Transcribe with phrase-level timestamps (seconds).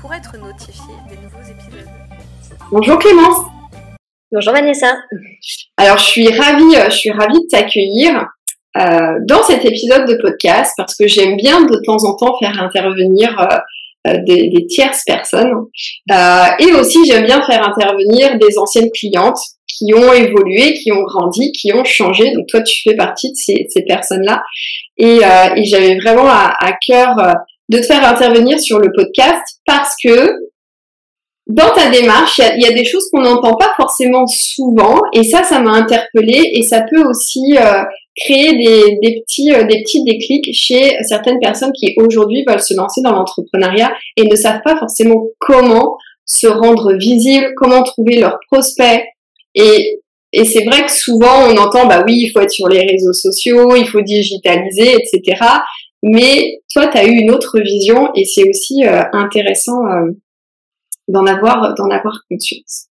[0.00, 1.88] pour être notifié des nouveaux épisodes.
[2.70, 3.44] Bonjour Clémence.
[4.32, 4.96] Bonjour Vanessa.
[5.76, 8.26] Alors je suis ravie, euh, je suis ravie de t'accueillir
[8.78, 12.62] euh, dans cet épisode de podcast parce que j'aime bien de temps en temps faire
[12.62, 13.38] intervenir
[14.06, 15.52] euh, des, des, tierces personnes
[16.08, 21.52] et aussi j'aime bien faire intervenir des anciennes clientes qui ont évolué, qui ont grandi,
[21.52, 22.32] qui ont changé.
[22.32, 24.42] Donc toi, tu fais partie de ces, ces personnes-là.
[24.96, 25.18] Et,
[25.56, 27.16] et j'avais vraiment à, à cœur
[27.70, 30.32] de te faire intervenir sur le podcast parce que
[31.46, 35.42] dans ta démarche, il y, a des choses qu'on n'entend pas forcément souvent et ça,
[35.42, 37.82] ça m'a interpellée et ça peut aussi euh,
[38.16, 43.00] créer des, petits, euh, des petits déclics chez certaines personnes qui aujourd'hui veulent se lancer
[43.02, 49.02] dans l'entrepreneuriat et ne savent pas forcément comment se rendre visible, comment trouver leurs prospects
[49.54, 50.00] et
[50.32, 53.12] et c'est vrai que souvent on entend bah oui, il faut être sur les réseaux
[53.12, 55.42] sociaux, il faut digitaliser, etc.
[56.02, 60.10] Mais toi, tu as eu une autre vision et c'est aussi euh, intéressant euh,
[61.08, 62.86] d'en avoir, d'en avoir conscience.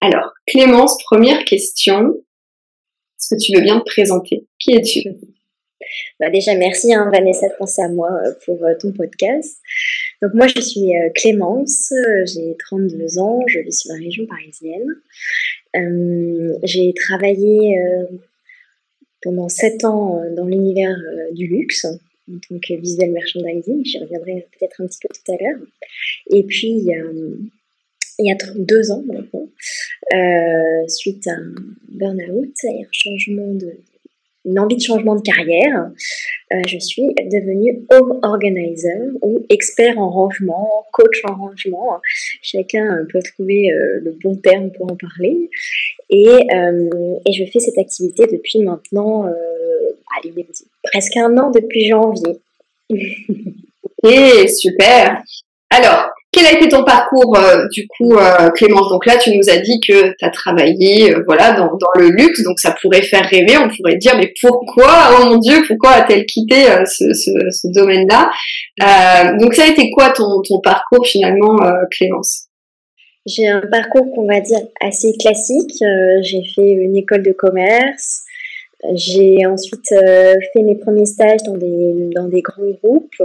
[0.00, 2.14] Alors, Clémence, première question.
[3.18, 4.46] Est-ce que tu veux bien te présenter?
[4.58, 5.00] Qui es-tu?
[6.18, 9.58] Bah déjà, merci hein, Vanessa de penser à moi euh, pour ton podcast.
[10.20, 11.92] Donc moi, je suis Clémence,
[12.26, 14.86] j'ai 32 ans, je vis sur la région parisienne.
[16.62, 17.76] J'ai travaillé
[19.22, 20.96] pendant 7 ans dans l'univers
[21.32, 21.86] du luxe,
[22.28, 23.84] en tant que visual merchandising.
[23.84, 25.60] J'y reviendrai peut-être un petit peu tout à l'heure.
[26.30, 26.84] Et puis, il
[28.18, 29.48] y a, deux ans maintenant,
[30.14, 31.54] euh, suite à un
[31.88, 33.76] burn-out et un changement de,
[34.44, 35.90] une envie de changement de carrière,
[36.52, 42.00] euh, je suis devenue home organizer ou expert en rangement, coach en rangement.
[42.42, 45.48] Chacun peut trouver euh, le bon terme pour en parler.
[46.10, 49.24] Et, euh, et je fais cette activité depuis maintenant
[50.18, 50.32] allez,
[50.84, 52.38] presque un an, depuis janvier.
[54.02, 55.22] ok, super.
[55.70, 58.88] Alors, quel a été ton parcours euh, du coup, euh, Clémence?
[58.88, 62.42] Donc là, tu nous as dit que tu as travaillé euh, voilà, dans, le luxe,
[62.42, 66.26] donc ça pourrait faire rêver, on pourrait dire, mais pourquoi, oh mon Dieu, pourquoi a-t-elle
[66.26, 68.30] quitté ce, domaine-là?
[69.38, 71.56] Donc ça a été quoi ton, ton parcours finalement,
[71.92, 72.48] Clémence?
[73.26, 75.82] J'ai un parcours qu'on va dire assez classique.
[76.22, 78.23] J'ai fait une école de commerce,
[78.94, 83.22] j'ai ensuite fait mes premiers stages dans des, dans des grands groupes.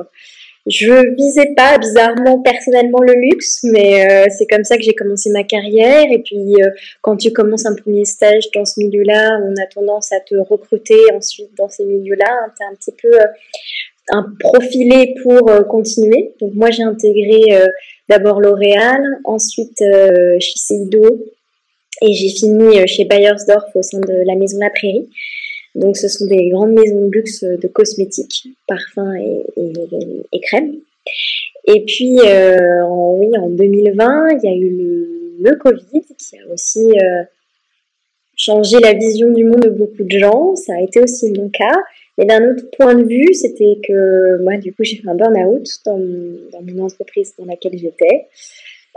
[0.70, 5.32] Je visais pas bizarrement personnellement le luxe, mais euh, c'est comme ça que j'ai commencé
[5.32, 6.06] ma carrière.
[6.12, 6.70] Et puis, euh,
[7.02, 11.00] quand tu commences un premier stage dans ce milieu-là, on a tendance à te recruter
[11.16, 12.50] ensuite dans ces milieux-là.
[12.56, 13.26] Tu as un petit peu euh,
[14.12, 16.34] un profilé pour continuer.
[16.40, 17.60] Donc, moi, j'ai intégré
[18.08, 19.84] d'abord L'Oréal, ensuite
[20.40, 21.26] chez Seido,
[22.02, 25.10] et j'ai fini chez Bayersdorf au sein de la maison La Prairie.
[25.76, 30.76] Donc, ce sont des grandes maisons de luxe de cosmétiques, parfums et, crèmes.
[31.66, 34.70] Et puis, euh, en, oui, en 2020, il y a eu
[35.42, 37.24] le, Covid qui a aussi euh,
[38.36, 40.56] changé la vision du monde de beaucoup de gens.
[40.56, 41.76] Ça a été aussi mon cas.
[42.18, 45.66] Et d'un autre point de vue, c'était que moi, du coup, j'ai fait un burn-out
[45.86, 48.28] dans, dans, mon entreprise dans laquelle j'étais.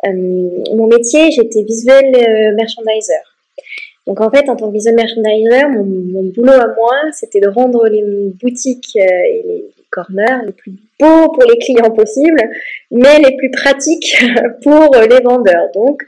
[0.07, 3.13] Euh, mon métier, j'étais visuel merchandiser.
[4.07, 7.87] Donc en fait, en tant que visual merchandiser, mon, boulot à moi, c'était de rendre
[7.89, 8.03] les
[8.43, 12.43] boutiques euh, et les corners les plus beaux pour les clients possibles,
[12.91, 14.25] mais les plus pratiques
[14.63, 15.69] pour les vendeurs.
[15.75, 16.03] Donc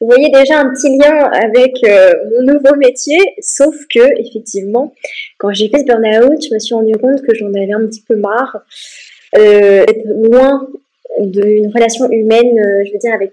[0.00, 4.92] vous voyez déjà un petit lien avec euh, mon nouveau métier, sauf que effectivement,
[5.38, 8.02] quand j'ai fait ce burn-out, je me suis rendu compte que j'en avais un petit
[8.06, 8.58] peu marre
[9.38, 10.68] euh, d'être loin
[11.20, 13.32] d'une relation humaine, euh, je veux dire, avec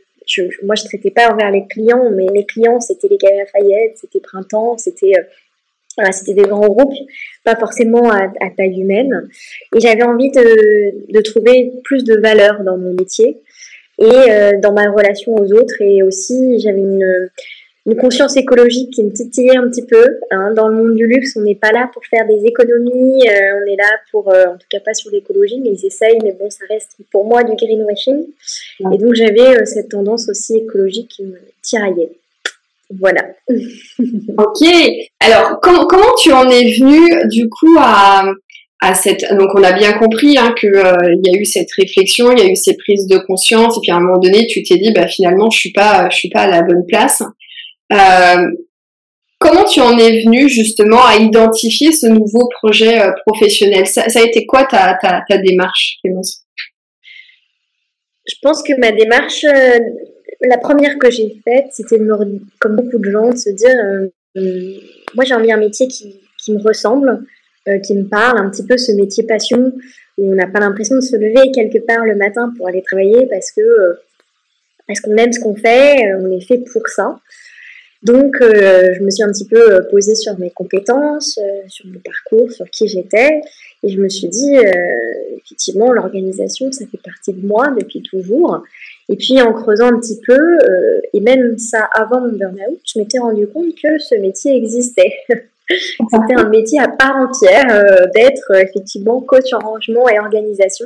[0.63, 4.19] moi, je traitais pas envers les clients, mais les clients, c'était les Galeries Lafayette, c'était
[4.19, 5.13] Printemps, c'était
[5.99, 6.93] euh, c'était des grands groupes,
[7.43, 9.29] pas forcément à, taille humaine.
[9.75, 13.41] Et j'avais envie de, de, trouver plus de valeur dans mon métier
[13.99, 15.81] et euh, dans ma relation aux autres.
[15.81, 17.29] Et aussi, j'avais une,
[17.85, 20.19] une conscience écologique qui me titillait un petit peu.
[20.31, 20.53] Hein.
[20.55, 23.71] Dans le monde du luxe, on n'est pas là pour faire des économies, euh, on
[23.71, 26.49] est là pour, euh, en tout cas pas sur l'écologie, mais ils essayent, mais bon,
[26.49, 28.25] ça reste pour moi du greenwashing.
[28.79, 32.11] Et donc j'avais euh, cette tendance aussi écologique qui me tiraillait.
[32.99, 33.27] Voilà.
[33.49, 34.67] ok.
[35.19, 38.31] Alors, comment, tu en es venu du coup à,
[38.81, 39.25] à cette.
[39.31, 42.47] Donc on a bien compris hein, que il y a eu cette réflexion, il y
[42.47, 44.93] a eu ces prises de conscience, et puis à un moment donné, tu t'es dit,
[44.93, 45.73] bah finalement, je suis
[46.11, 47.23] suis pas à la bonne place.
[49.43, 53.85] Comment tu en es venu justement à identifier ce nouveau projet euh, professionnel?
[53.85, 56.45] Ça, a été quoi ta, ta, ta démarche, Clémence?
[58.25, 59.79] Je pense que ma démarche, euh,
[60.47, 61.97] la première que j'ai faite, c'était
[62.59, 63.75] comme beaucoup de gens, de se dire,
[64.37, 64.77] euh,
[65.13, 67.25] moi j'ai envie un métier qui, qui me ressemble,
[67.85, 69.73] qui me parle, un petit peu ce métier passion,
[70.17, 73.27] où on n'a pas l'impression de se lever quelque part le matin pour aller travailler
[73.29, 73.61] parce que
[74.87, 77.19] parce qu'on aime ce qu'on fait, on est fait pour ça.
[78.03, 81.85] Donc, euh, je me suis un petit peu euh, posée sur mes compétences, euh, sur
[81.87, 83.39] mon parcours, sur qui j'étais.
[83.81, 84.55] Et je me suis dit,
[85.35, 88.63] effectivement, l'organisation, ça fait partie de moi depuis toujours.
[89.09, 90.39] Et puis, en creusant un petit peu,
[91.11, 95.11] et même ça avant mon burn-out, je m'étais rendu compte que ce métier existait.
[95.67, 100.85] C'était un métier à part entière d'être effectivement coach en rangement et organisation.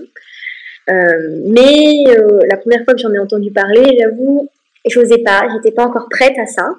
[0.87, 2.03] mais
[2.49, 4.49] la première fois que j'en ai entendu parler, j'avoue,
[4.89, 6.73] je n'osais pas, j'étais pas encore prête à ça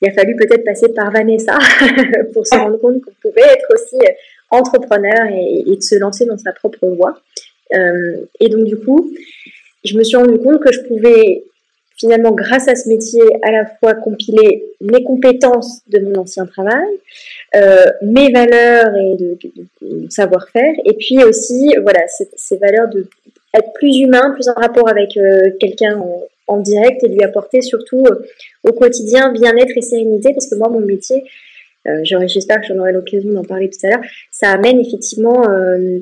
[0.00, 1.58] il a fallu peut-être passer par Vanessa
[2.32, 4.12] pour se rendre compte qu'on pouvait être aussi euh,
[4.50, 7.20] entrepreneur et, de se lancer dans sa propre voie.
[7.74, 9.10] Euh, et donc du coup,
[9.84, 11.42] je me suis rendu compte que je pouvais
[11.96, 16.86] finalement, grâce à ce métier, à la fois compiler mes compétences de mon ancien travail,
[17.56, 23.08] euh, mes valeurs et de, savoir-faire, et puis aussi, voilà, ces, valeurs de
[23.52, 25.18] être plus humain, plus en rapport avec
[25.58, 26.22] quelqu'un en
[26.56, 28.26] direct et lui apporter surtout euh,
[28.64, 31.24] au quotidien bien-être et sérénité parce que moi mon métier
[31.86, 34.00] euh, j'espère que j'en aurai l'occasion d'en parler tout à l'heure
[34.32, 36.00] ça amène effectivement euh,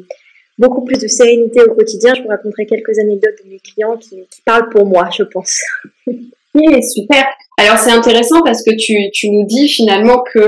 [0.58, 2.14] beaucoup plus de sérénité au quotidien.
[2.14, 5.60] Je vous raconterai quelques anecdotes de mes clients qui, parlent pour moi je pense.
[6.54, 7.26] Oui super.
[7.58, 10.38] Alors c'est intéressant parce que tu, nous dis finalement que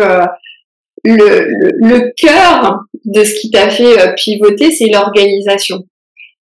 [1.04, 5.84] le, cœur de ce qui t'a fait pivoter, c'est l'organisation.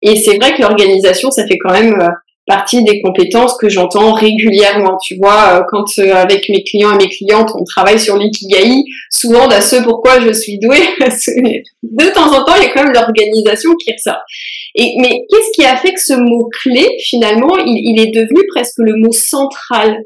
[0.00, 2.08] Et c'est vrai que l'organisation, ça fait quand même
[2.48, 4.96] partie des compétences que j'entends régulièrement.
[5.04, 8.82] Tu vois, euh, quand euh, avec mes clients et mes clientes, on travaille sur l'ikigai,
[9.10, 10.82] souvent dans ce pourquoi je suis douée,
[11.82, 14.22] de temps en temps, il y a quand même l'organisation qui ressort.
[14.76, 18.96] Mais qu'est-ce qui a fait que ce mot clé, finalement, il, est devenu presque le
[18.96, 20.02] mot central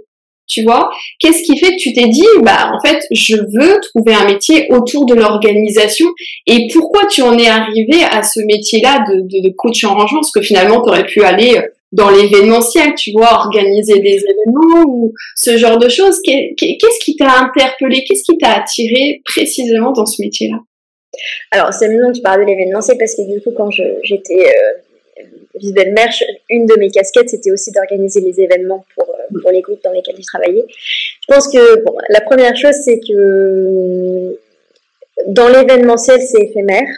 [0.48, 0.90] tu vois?
[1.18, 4.66] Qu'est-ce qui fait que tu t'es dit, bah en fait, je veux trouver un métier
[4.70, 6.06] autour de l'organisation?
[6.46, 10.20] Et pourquoi tu en es arrivé à ce métier-là de, de, de coach en rangement?
[10.20, 11.62] Parce que finalement, tu aurais pu aller euh,
[11.92, 16.18] dans l'événementiel, tu vois, organiser des événements ou ce genre de choses.
[16.24, 18.04] Qu'est-ce qui t'a interpellé?
[18.04, 20.58] Qu'est-ce qui t'a attiré précisément dans ce métier-là?
[21.50, 25.22] Alors, c'est amusant que tu parles de l'événementiel parce que du coup, quand j'étais euh,
[25.56, 26.08] vice mère
[26.48, 29.92] une de mes casquettes, c'était aussi d'organiser les événements pour, euh, pour les groupes dans
[29.92, 30.64] lesquels je travaillais.
[30.68, 34.38] Je pense que bon, la première chose, c'est que
[35.26, 36.88] dans l'événementiel, c'est éphémère.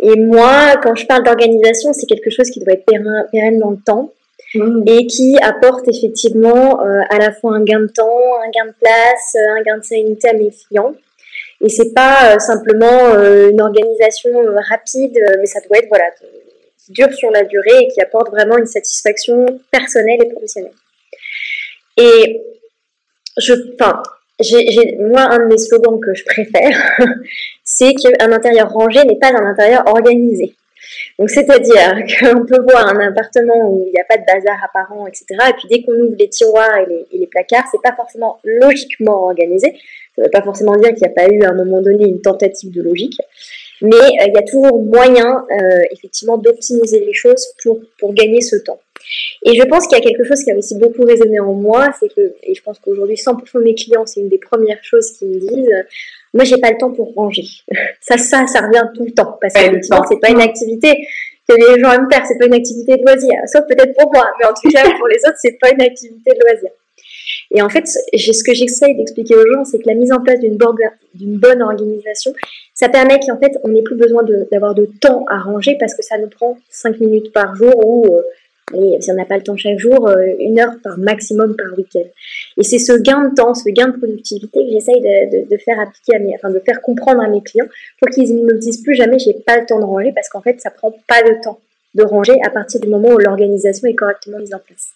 [0.00, 2.86] Et moi, quand je parle d'organisation, c'est quelque chose qui doit être
[3.32, 4.12] pérenne dans le temps
[4.54, 4.82] mmh.
[4.86, 8.74] et qui apporte effectivement euh, à la fois un gain de temps, un gain de
[8.80, 10.94] place, un gain de sérénité à mes clients.
[11.60, 14.30] Et c'est pas euh, simplement euh, une organisation
[14.70, 16.04] rapide, mais ça doit être voilà
[16.78, 20.72] qui dure sur la durée et qui apporte vraiment une satisfaction personnelle et professionnelle.
[21.96, 22.40] Et
[23.36, 24.02] je, enfin,
[24.40, 26.98] j'ai, moi, un de mes slogans que je préfère,
[27.64, 30.54] c'est qu'un intérieur rangé n'est pas un intérieur organisé.
[31.18, 35.06] Donc, c'est-à-dire qu'on peut voir un appartement où il n'y a pas de bazar apparent,
[35.06, 35.26] etc.
[35.48, 38.38] Et puis, dès qu'on ouvre les tiroirs et les, et les placards, c'est pas forcément
[38.44, 39.72] logiquement organisé.
[40.14, 42.04] Ça ne veut pas forcément dire qu'il n'y a pas eu à un moment donné
[42.04, 43.20] une tentative de logique.
[43.82, 48.40] Mais euh, il y a toujours moyen, euh, effectivement, d'optimiser les choses pour, pour gagner
[48.40, 48.80] ce temps.
[49.44, 51.88] Et je pense qu'il y a quelque chose qui a aussi beaucoup résonné en moi,
[51.98, 55.12] c'est que, et je pense qu'aujourd'hui 100% de mes clients, c'est une des premières choses
[55.12, 55.70] qu'ils me disent,
[56.34, 57.44] moi j'ai pas le temps pour ranger.
[58.00, 59.60] ça, ça, ça revient tout le temps, parce que
[60.08, 61.06] c'est pas une activité
[61.48, 64.26] que les gens aiment faire, c'est pas une activité de loisir, sauf peut-être pour moi,
[64.38, 66.70] mais en tout cas pour les autres c'est pas une activité de loisir.
[67.50, 70.38] Et en fait, ce que j'essaye d'expliquer aux gens, c'est que la mise en place
[70.40, 70.56] d'une
[71.38, 72.32] bonne organisation,
[72.74, 76.02] ça permet qu'en fait, on n'ait plus besoin d'avoir de, temps à ranger parce que
[76.02, 78.06] ça nous prend 5 minutes par jour ou
[78.74, 81.76] euh, si on n'a pas le temps chaque jour, euh, une heure par maximum par
[81.76, 82.06] week-end.
[82.56, 86.16] Et c'est ce gain de temps, ce gain de productivité que j'essaye de, faire appliquer
[86.16, 87.68] à mes, enfin de faire comprendre à mes clients
[88.00, 90.40] pour qu'ils ne me disent plus jamais j'ai pas le temps de ranger parce qu'en
[90.40, 91.60] fait ça prend pas de temps
[91.94, 94.90] de ranger à partir du moment où l'organisation est correctement mise en place.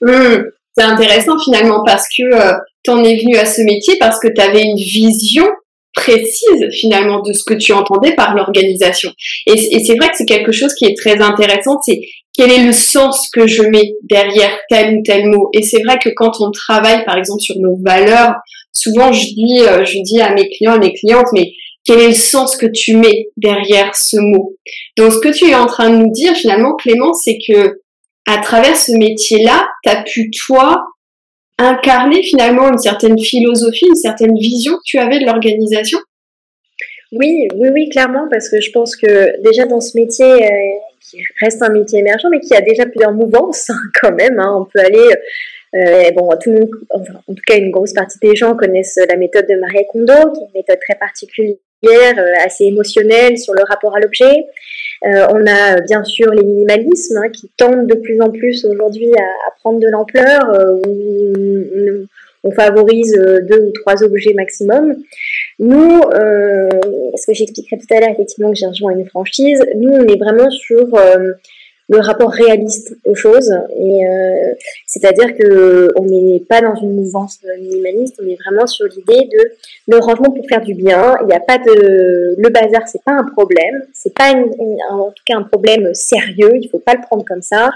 [0.00, 0.50] Mmh.
[0.76, 2.52] C'est intéressant finalement parce que euh,
[2.84, 5.46] tu en es venu à ce métier parce que tu avais une vision
[5.94, 9.10] précise finalement de ce que tu entendais par l'organisation.
[9.46, 12.00] Et, c'est vrai que c'est quelque chose qui est très intéressant, c'est
[12.32, 15.50] quel est le sens que je mets derrière tel ou tel mot.
[15.52, 18.34] Et c'est vrai que quand on travaille par exemple sur nos valeurs,
[18.72, 21.52] souvent je dis, euh, je dis à mes clients, à mes clientes, mais
[21.84, 24.54] quel est le sens que tu mets derrière ce mot?
[24.96, 27.79] Donc, ce que tu es en train de nous dire, finalement, Clément, c'est que
[28.30, 30.84] à travers ce métier-là, tu as pu, toi,
[31.58, 35.98] incarner finalement une certaine philosophie, une certaine vision que tu avais de l'organisation?
[37.12, 40.48] Oui, oui, oui, clairement, parce que je pense que déjà dans ce métier, euh,
[41.00, 44.56] qui reste un métier émergent, mais qui a déjà plusieurs mouvances hein, quand même, hein,
[44.60, 45.08] on peut aller...
[45.74, 49.16] Euh, bon, tout le monde, en tout cas, une grosse partie des gens connaissent la
[49.16, 53.62] méthode de Marie Kondo, qui est une méthode très particulière, euh, assez émotionnelle sur le
[53.62, 54.46] rapport à l'objet.
[55.06, 59.10] Euh, on a bien sûr les minimalismes hein, qui tendent de plus en plus aujourd'hui
[59.16, 60.50] à, prendre de l'ampleur.
[60.50, 62.04] Euh,
[62.44, 64.96] on, favorise euh, deux ou trois objets maximum.
[65.58, 70.06] Nous, ce que j'expliquerai tout à l'heure, effectivement, que j'ai rejoint une franchise, nous, on
[70.06, 70.86] est vraiment sur
[71.90, 73.52] le rapport réaliste aux choses.
[73.76, 74.54] Et euh,
[74.86, 79.52] c'est-à-dire que on n'est pas dans une mouvance minimaliste, on est vraiment sur l'idée de
[79.88, 81.16] le rangement pour faire du bien.
[81.22, 84.32] Il n'y a pas de le bazar, c'est pas un problème, c'est pas
[84.90, 86.52] en tout cas un problème sérieux.
[86.54, 87.70] Il faut pas le prendre comme ça.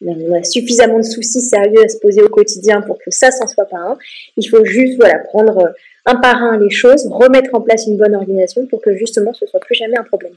[0.00, 3.46] On a suffisamment de soucis sérieux à se poser au quotidien pour que ça s'en
[3.48, 3.98] soit pas un.
[4.38, 5.74] Il faut juste voilà prendre
[6.06, 9.44] un par un les choses, remettre en place une bonne organisation pour que justement ce
[9.46, 10.32] soit plus jamais un problème.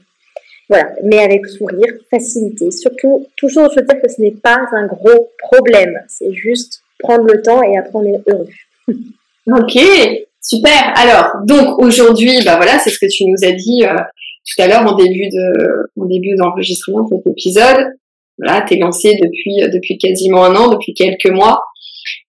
[0.68, 2.70] Voilà, mais avec sourire, facilité.
[2.70, 6.00] Surtout, toujours veux dire que ce n'est pas un gros problème.
[6.08, 8.48] C'est juste prendre le temps et après on est heureux.
[9.46, 9.78] ok,
[10.40, 10.92] super.
[10.96, 14.68] Alors, donc aujourd'hui, bah voilà, c'est ce que tu nous as dit euh, tout à
[14.68, 17.94] l'heure en début de, début d'enregistrement de cet épisode.
[18.38, 21.62] Voilà, t'es lancé depuis depuis quasiment un an, depuis quelques mois.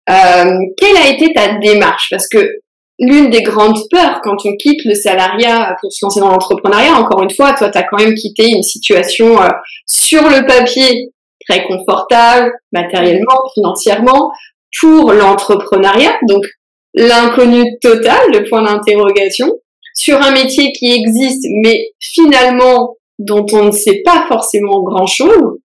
[0.09, 2.07] Euh, quelle a été ta démarche?
[2.11, 2.59] Parce que
[2.99, 6.93] l'une des grandes peurs quand on quitte le salariat pour se lancer dans l'entrepreneuriat.
[6.93, 9.49] Encore une fois, toi, tu as quand même quitté une situation euh,
[9.85, 11.11] sur le papier
[11.47, 14.31] très confortable, matériellement, financièrement,
[14.79, 16.17] pour l'entrepreneuriat.
[16.27, 16.45] Donc,
[16.93, 19.51] l'inconnu total, le point d'interrogation,
[19.93, 25.59] sur un métier qui existe, mais finalement, dont on ne sait pas forcément grand-chose.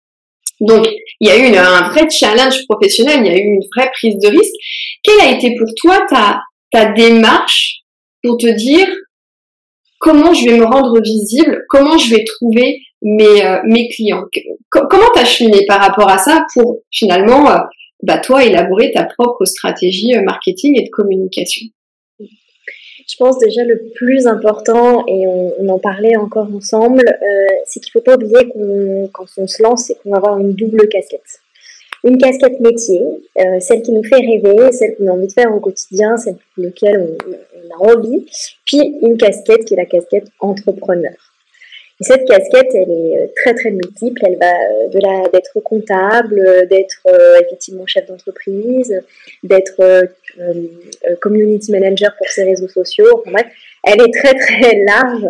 [0.60, 0.88] Donc,
[1.20, 4.18] il y a eu un vrai challenge professionnel, il y a eu une vraie prise
[4.18, 4.54] de risque.
[5.02, 6.40] Quelle a été pour toi ta,
[6.76, 7.84] ta démarche
[8.22, 8.86] pour te dire
[9.98, 14.24] comment je vais me rendre visible, comment je vais trouver mes, euh, clients.
[14.70, 17.56] comment t'as cheminé par rapport à ça pour finalement, euh,
[18.02, 21.66] bah, toi, élaborer ta propre stratégie euh, marketing et de communication?
[22.20, 27.04] Je pense déjà le plus important, et on, en parlait encore ensemble,
[27.64, 30.38] c'est qu'il ne faut pas oublier qu'on, quand on se lance, c'est qu'on va avoir
[30.40, 31.40] une double casquette
[32.06, 33.02] une casquette métier,
[33.38, 36.36] euh, celle qui nous fait rêver, celle qu'on a envie de faire au quotidien, celle
[36.54, 38.24] pour laquelle on, a envie,
[38.64, 41.12] puis une casquette qui est la casquette entrepreneur.
[42.00, 44.20] Et cette casquette, elle est euh, très très multiple.
[44.24, 47.02] Elle va euh, de la d'être comptable, d'être
[47.42, 49.02] effectivement chef d'entreprise,
[49.42, 50.08] d'être
[51.20, 53.06] community manager pour ses réseaux sociaux.
[53.14, 53.46] Enfin bref,
[53.82, 55.26] elle est très très large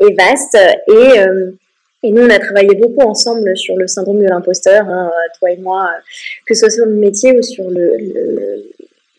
[0.00, 0.58] et vaste.
[0.88, 1.20] Et
[2.02, 5.56] et nous, on a travaillé beaucoup ensemble sur le syndrome de l'imposteur, hein, toi et
[5.56, 5.90] moi,
[6.46, 8.64] que ce soit sur le métier ou sur le,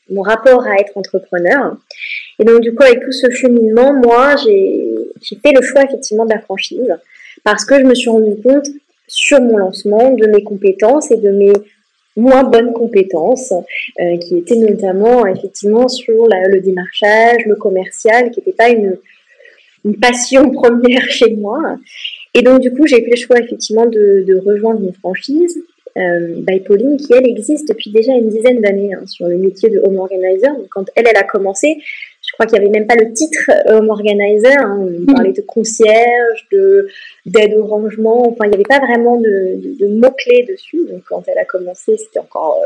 [0.09, 1.75] mon rapport à être entrepreneur.
[2.39, 4.95] Et donc, du coup, avec tout ce cheminement, moi, j'ai
[5.43, 6.95] fait le choix effectivement de la franchise
[7.43, 8.67] parce que je me suis rendu compte
[9.07, 11.53] sur mon lancement de mes compétences et de mes
[12.15, 18.53] moins bonnes compétences, euh, qui étaient notamment effectivement sur le démarchage, le commercial, qui n'était
[18.53, 18.97] pas une,
[19.85, 21.77] une passion première chez moi.
[22.33, 25.63] Et donc, du coup, j'ai fait le choix effectivement de, de rejoindre une franchise,
[25.97, 29.69] euh, by Pauline, qui elle existe depuis déjà une dizaine d'années hein, sur le métier
[29.69, 30.53] de home organizer.
[30.55, 31.77] Donc, quand elle, elle a commencé,
[32.25, 34.57] je crois qu'il n'y avait même pas le titre home organizer.
[34.59, 34.77] Hein.
[34.79, 35.05] on mmh.
[35.07, 36.87] parlait de concierge, de
[37.25, 38.29] d'aide au rangement.
[38.29, 40.85] Enfin, il n'y avait pas vraiment de, de, de mots-clés dessus.
[40.89, 42.59] Donc, quand elle a commencé, c'était encore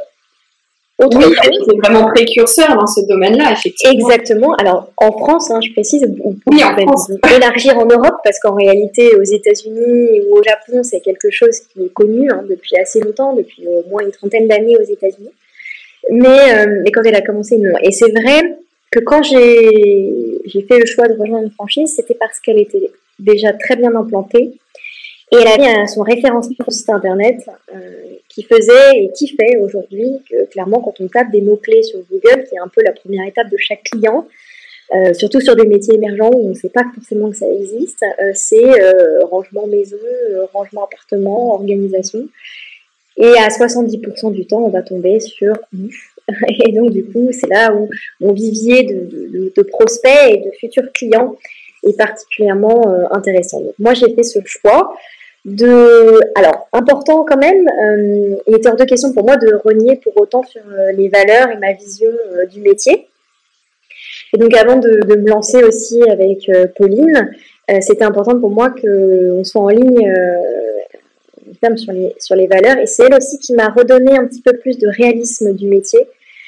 [1.01, 3.93] euh, c'est vraiment précurseur dans ce domaine-là, effectivement.
[3.93, 4.53] Exactement.
[4.55, 9.23] Alors, en France, hein, je précise, on peut élargir en Europe parce qu'en réalité, aux
[9.23, 13.67] États-Unis ou au Japon, c'est quelque chose qui est connu hein, depuis assez longtemps, depuis
[13.67, 15.31] au moins une trentaine d'années aux États-Unis.
[16.11, 17.73] Mais, euh, mais quand elle a commencé, non.
[17.81, 18.57] Et c'est vrai
[18.91, 20.11] que quand j'ai
[20.45, 24.53] fait le choix de rejoindre une franchise, c'était parce qu'elle était déjà très bien implantée
[25.33, 27.37] et elle avait son référencement sur site internet
[27.73, 27.79] euh,
[28.29, 32.43] qui faisait et qui fait aujourd'hui que clairement quand on tape des mots-clés sur Google,
[32.47, 34.27] qui est un peu la première étape de chaque client,
[34.93, 38.03] euh, surtout sur des métiers émergents où on ne sait pas forcément que ça existe,
[38.03, 38.63] euh, c'est
[39.23, 39.97] rangement maison,
[40.53, 42.27] rangement appartement, organisation.
[43.17, 45.53] Et à 70% du temps, on va tomber sur
[46.65, 47.89] Et donc, du coup, c'est là où
[48.21, 51.35] mon vivier de, de, prospects et de futurs clients
[51.85, 53.59] est particulièrement intéressant.
[53.59, 54.95] Donc, moi, j'ai fait ce choix
[55.45, 59.97] de, alors, important quand même, euh, il était hors de question pour moi de renier
[59.97, 63.07] pour autant sur euh, les valeurs et ma vision euh, du métier.
[64.33, 67.31] Et donc avant de, me lancer aussi avec Pauline,
[67.81, 70.11] c'était important pour moi qu'on soit en ligne
[71.75, 72.77] sur les, sur les valeurs.
[72.77, 75.99] Et c'est elle aussi qui m'a redonné un petit peu plus de réalisme du métier,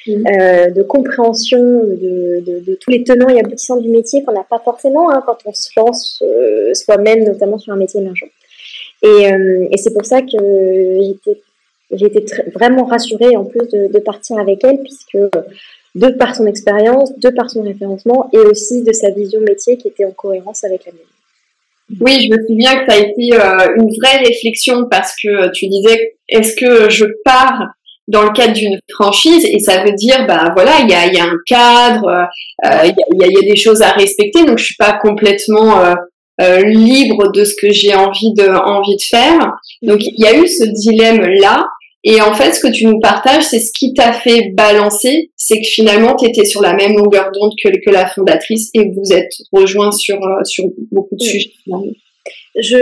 [0.07, 0.11] mmh.
[0.11, 4.59] euh, de compréhension de, de, tous les tenants et aboutissants du métier qu'on n'a pas
[4.59, 8.29] forcément hein, quand on se lance euh, soi-même, notamment sur un métier émergent.
[9.05, 11.41] Et, euh, et c'est pour ça que j'étais
[11.91, 15.17] j'ai été vraiment rassurée en plus de, partir avec elle, puisque
[15.95, 19.87] de par son expérience, de par son référencement et aussi de sa vision métier qui
[19.87, 22.01] était en cohérence avec la mienne.
[22.01, 25.51] Oui, je me souviens que ça a été euh, une vraie réflexion parce que euh,
[25.51, 27.61] tu disais, est-ce que je pars
[28.07, 29.45] dans le cadre d'une franchise?
[29.45, 32.07] Et ça veut dire, bah voilà, il y a, un cadre,
[32.65, 35.95] euh, il y, a, y, a, des choses à respecter, donc je suis pas complètement
[36.39, 39.53] libre de ce que j'ai envie de envie de faire.
[39.81, 41.65] Donc il y a eu ce dilemme là
[42.07, 45.59] et en fait, ce que tu nous partages, c'est ce qui t'a fait balancer, c'est
[45.59, 49.11] que finalement, tu étais sur la même longueur d'onde que, que, la fondatrice et vous
[49.11, 51.51] êtes rejoints sur, euh, sur beaucoup de sujets.
[52.57, 52.77] Je,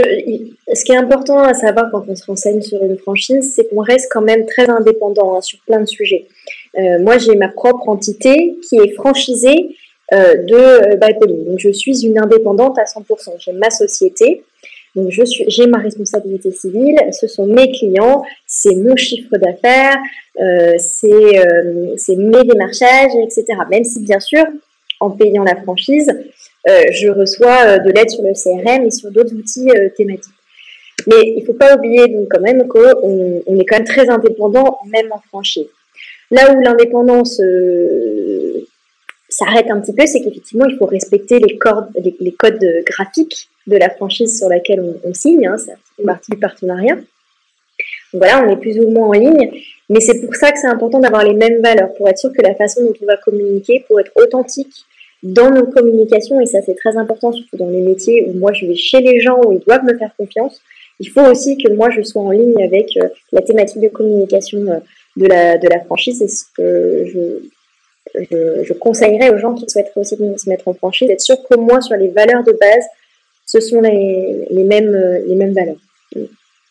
[0.73, 3.81] ce qui est important à savoir quand on se renseigne sur une franchise, c'est qu'on
[3.81, 6.27] reste quand même très indépendant hein, sur plein de sujets.
[6.77, 9.82] Euh, moi, j'ai ma propre entité qui est franchisée euh,
[10.13, 13.35] de euh, Donc, je suis une indépendante à 100%.
[13.39, 14.43] J'ai ma société
[14.95, 19.97] donc, je suis, j'ai ma responsabilité civile, ce sont mes clients, c'est mon chiffre d'affaires,
[20.39, 23.45] euh, c'est, euh, c'est mes démarchages, etc.
[23.71, 24.45] Même si, bien sûr,
[24.99, 26.09] en payant la franchise,
[26.69, 30.33] euh, je reçois euh, de l'aide sur le CRM et sur d'autres outils euh, thématiques.
[31.07, 34.09] Mais il ne faut pas oublier donc quand même qu'on on est quand même très
[34.09, 35.67] indépendant, même en franchise.
[36.29, 38.65] Là où l'indépendance euh,
[39.33, 43.77] s'arrête un petit peu, c'est qu'effectivement, il faut respecter les, cordes, les, codes graphiques de
[43.77, 46.95] la franchise sur laquelle on, signe, hein, c'est partie du partenariat.
[46.95, 47.05] Donc
[48.21, 49.51] voilà, on est plus ou moins en ligne,
[49.89, 52.41] mais c'est pour ça que c'est important d'avoir les mêmes valeurs, pour être sûr que
[52.41, 54.85] la façon dont on va communiquer, pour être authentique
[55.23, 58.65] dans nos communications, et ça c'est très important, surtout dans les métiers où moi je
[58.65, 60.61] vais chez les gens, où ils doivent me faire confiance,
[60.99, 64.59] il faut aussi que moi je sois en ligne avec euh, la thématique de communication
[64.67, 64.79] euh,
[65.17, 67.19] de, la, de la franchise, et ce que je,
[68.15, 71.59] je, je conseillerais aux gens qui souhaiteraient aussi se mettre en franchise, d'être sûr qu'au
[71.59, 72.85] moins sur les valeurs de base,
[73.45, 74.91] ce sont les, les, mêmes,
[75.27, 75.77] les mêmes valeurs.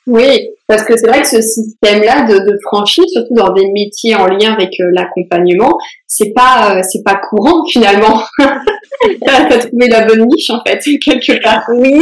[0.07, 4.17] Oui, parce que c'est vrai que ce système-là de, de, franchise, surtout dans des métiers
[4.17, 5.79] en lien avec euh, l'accompagnement,
[6.09, 8.21] c'est pas euh, c'est pas courant finalement.
[8.39, 11.63] T'as trouvé la bonne niche en fait quelque part.
[11.77, 12.01] Oui.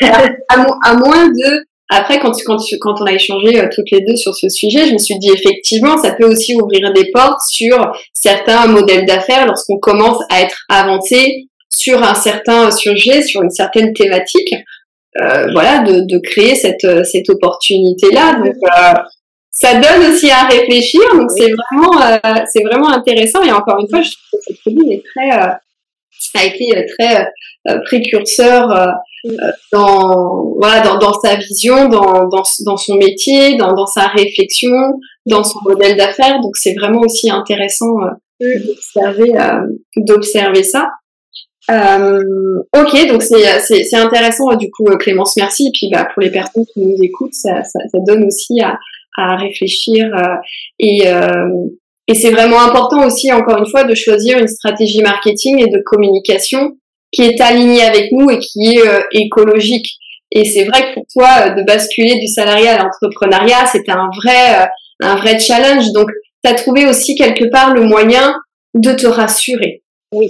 [0.02, 4.16] à, à, moins de après quand quand quand on a échangé euh, toutes les deux
[4.16, 7.92] sur ce sujet, je me suis dit effectivement ça peut aussi ouvrir des portes sur
[8.12, 13.92] certains modèles d'affaires lorsqu'on commence à être avancé sur un certain sujet, sur une certaine
[13.92, 14.54] thématique,
[15.20, 18.34] euh, voilà, de, de, créer cette, cette opportunité-là.
[18.34, 18.94] Donc, euh,
[19.58, 21.00] ça donne aussi à réfléchir.
[21.14, 23.42] Donc, c'est vraiment, euh, c'est vraiment intéressant.
[23.42, 25.52] Et encore une fois, je trouve que cette est très, euh,
[26.34, 27.24] a été très euh,
[27.84, 28.68] précurseur
[29.72, 34.70] dans, voilà, dans, dans, sa vision, dans, dans, dans son métier, dans, dans sa réflexion,
[35.26, 36.40] dans son modèle d'affaires.
[36.40, 37.96] Donc, c'est vraiment aussi intéressant
[38.40, 39.32] d'observer,
[39.96, 40.90] d'observer ça.
[41.68, 42.22] Euh,
[42.76, 45.68] ok, donc c'est, c'est, intéressant du coup euh, Clémence, merci.
[45.68, 48.78] Et puis bah, pour les personnes qui nous écoutent, ça, ça, ça donne aussi à,
[49.16, 50.36] à réfléchir euh,
[50.78, 51.48] et, euh,
[52.06, 55.82] et c'est vraiment important aussi encore une fois de choisir une stratégie marketing et de
[55.84, 56.76] communication
[57.16, 59.88] qui est alignée avec nous et qui est euh, écologique.
[60.30, 64.68] Et c'est vrai que pour toi de basculer du salariat à l'entrepreneuriat, c'était un vrai
[65.00, 65.92] un vrai challenge.
[65.92, 66.10] Donc
[66.44, 68.34] tu as trouvé aussi quelque part le moyen
[68.74, 69.82] de te rassurer.
[70.12, 70.28] Oui,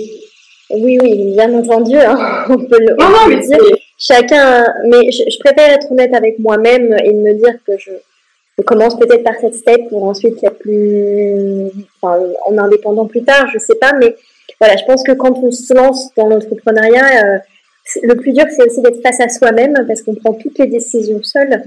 [0.70, 2.44] oui, oui, bien entendu, hein.
[2.49, 3.59] on peut le, dire.
[3.99, 7.90] Chacun, mais je, préfère être honnête avec moi-même et me dire que je,
[8.62, 11.70] commence peut-être par cette step pour ensuite être plus,
[12.01, 14.16] enfin, en indépendant plus tard, je sais pas, mais
[14.61, 17.38] voilà, je pense que quand on se lance dans l'entrepreneuriat, euh,
[18.03, 21.23] le plus dur, c'est aussi d'être face à soi-même parce qu'on prend toutes les décisions
[21.23, 21.62] seul.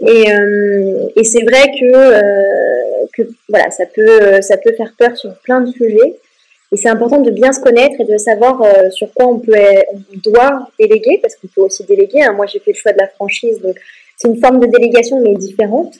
[0.00, 5.16] Et, euh, et c'est vrai que, euh, que voilà, ça peut, ça peut faire peur
[5.16, 6.18] sur plein de sujets.
[6.72, 9.56] Et c'est important de bien se connaître et de savoir sur quoi on peut,
[9.92, 12.22] on doit déléguer, parce qu'on peut aussi déléguer.
[12.22, 12.32] Hein.
[12.32, 13.76] Moi, j'ai fait le choix de la franchise, donc
[14.16, 15.94] c'est une forme de délégation, mais différente.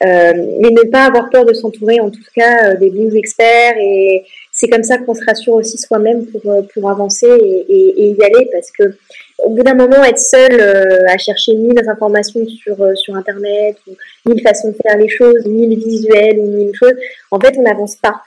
[0.00, 3.76] Mais ne pas avoir peur de s'entourer, en tout cas, des bons experts.
[3.78, 4.24] Et
[4.56, 8.48] c'est comme ça qu'on se rassure aussi soi-même pour, euh, pour avancer et, y aller,
[8.52, 8.96] parce que
[9.38, 10.60] au bout d'un moment, être seul
[11.08, 13.92] à chercher mille informations sur, sur Internet, ou
[14.30, 16.94] mille façons de faire les choses, mille visuels, ou mille choses,
[17.30, 18.22] en fait, on n'avance pas.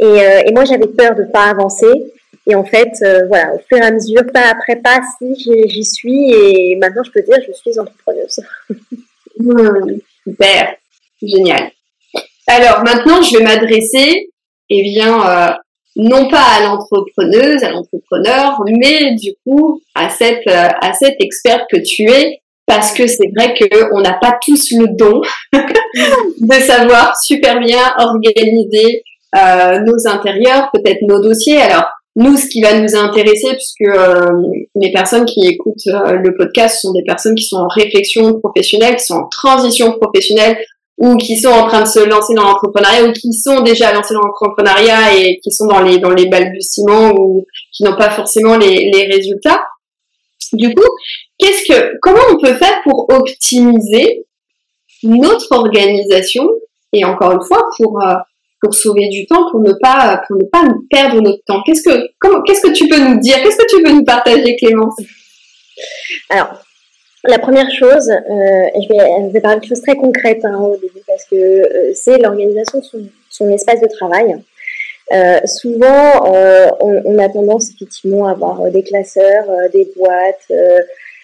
[0.00, 2.12] Et, euh, moi, j'avais peur de pas avancer.
[2.46, 5.84] Et en fait, euh, voilà, au fur et à mesure, pas après pas, si j'y
[5.84, 6.32] suis.
[6.32, 8.40] Et maintenant, je peux dire, je suis entrepreneuse.
[10.24, 10.74] Super,
[11.22, 11.70] génial.
[12.46, 14.30] Alors maintenant, je vais m'adresser,
[14.70, 15.52] eh bien, euh,
[15.96, 21.78] non pas à l'entrepreneuse, à l'entrepreneur, mais du coup à cette à cette experte que
[21.78, 25.20] tu es, parce que c'est vrai qu'on n'a pas tous le don
[25.52, 29.02] de savoir super bien organiser
[29.36, 31.60] euh, nos intérieurs, peut-être nos dossiers.
[31.60, 34.30] Alors nous, ce qui va nous intéresser, puisque euh,
[34.74, 38.96] les personnes qui écoutent euh, le podcast sont des personnes qui sont en réflexion professionnelle,
[38.96, 40.56] qui sont en transition professionnelle,
[41.00, 44.14] ou qui sont en train de se lancer dans l'entrepreneuriat, ou qui sont déjà lancés
[44.14, 48.56] dans l'entrepreneuriat et qui sont dans les dans les balbutiements ou qui n'ont pas forcément
[48.56, 49.62] les, les résultats.
[50.52, 50.88] Du coup,
[51.38, 54.26] qu'est-ce que comment on peut faire pour optimiser
[55.02, 56.44] notre organisation
[56.92, 58.14] et encore une fois pour euh,
[58.60, 61.62] pour sauver du temps, pour ne pas, pour ne pas perdre notre temps?
[61.64, 63.36] Qu'est-ce que, comment, qu'est-ce que tu peux nous dire?
[63.42, 64.96] Qu'est-ce que tu peux nous partager, Clémence?
[66.28, 66.60] Alors,
[67.24, 70.76] la première chose, euh, je, vais, je, vais, parler de choses très concrètes hein, au
[70.76, 74.36] début parce que euh, c'est l'organisation de son, espace de travail.
[75.12, 76.24] Euh, souvent,
[76.80, 80.46] on, on, a tendance effectivement à avoir des classeurs, des boîtes,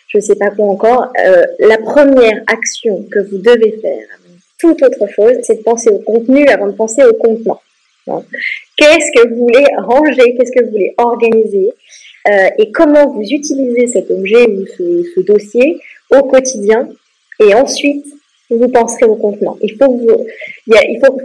[0.09, 1.13] je ne sais pas quoi encore.
[1.61, 4.09] la première action que vous devez faire
[4.59, 7.61] toute autre chose, c'est de penser au contenu avant de penser au contenant.
[8.77, 11.73] Qu'est-ce que vous voulez ranger, qu'est-ce que vous voulez organiser?
[12.29, 16.89] Euh, et comment vous utilisez cet objet ou ce, dossier au quotidien
[17.41, 18.05] et ensuite
[18.49, 19.57] vous penserez au contenant.
[19.61, 19.99] Il faut,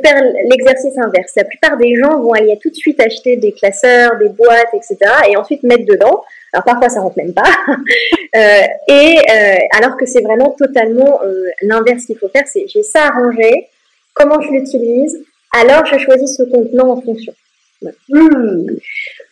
[0.04, 1.34] faire l'exercice inverse.
[1.36, 4.98] La plupart des gens vont aller tout de suite acheter des classeurs, des boîtes, etc.
[5.30, 6.24] et ensuite mettre dedans.
[6.52, 7.44] Alors parfois ça rentre même pas.
[8.36, 11.20] euh, et euh, alors que c'est vraiment totalement
[11.62, 13.68] l'inverse qu'il faut faire, c'est j'ai ça à ranger,
[14.14, 17.34] comment je l'utilise, alors je choisis ce contenant en fonction.
[18.10, 18.66] Hmm.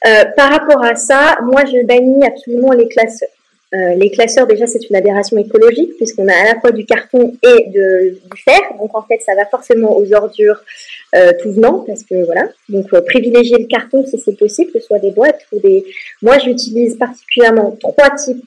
[0.07, 3.29] Euh, par rapport à ça, moi je bannis absolument les classeurs.
[3.75, 7.33] Euh, les classeurs, déjà, c'est une aberration écologique puisqu'on a à la fois du carton
[7.43, 8.59] et du fer.
[8.79, 10.59] Donc, en fait, ça va forcément aux ordures
[11.13, 12.49] euh, tout venant parce que voilà.
[12.67, 15.85] Donc, privilégier le carton si c'est possible, que ce soit des boîtes ou des.
[16.23, 18.43] Moi, j'utilise particulièrement trois types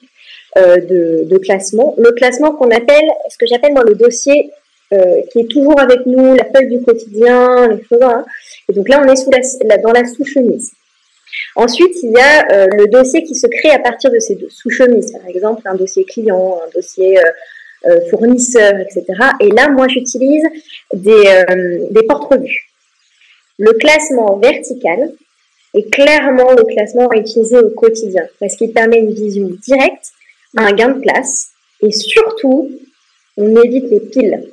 [0.57, 1.95] de, de classement.
[1.97, 4.51] Le classement qu'on appelle, ce que j'appelle moi le dossier
[4.93, 8.01] euh, qui est toujours avec nous, la feuille du quotidien, les choses.
[8.01, 8.25] Hein.
[8.69, 10.71] Et donc là, on est sous dans la sous-chemise.
[11.55, 15.11] Ensuite, il y a euh, le dossier qui se crée à partir de ces sous-chemises,
[15.11, 17.19] par exemple un dossier client, un dossier
[17.85, 19.05] euh, fournisseur, etc.
[19.39, 20.43] Et là, moi, j'utilise
[20.93, 21.43] des,
[21.91, 22.69] des porte-revues.
[23.57, 25.11] Le classement vertical
[25.73, 30.11] est clairement le classement à au quotidien parce qu'il permet une vision directe,
[30.55, 31.49] un gain de place
[31.81, 32.71] et surtout,
[33.37, 34.52] on évite les piles.